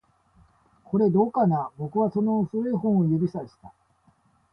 [0.83, 1.69] これ、どうかな？
[1.77, 3.71] 僕はその古い本を指差した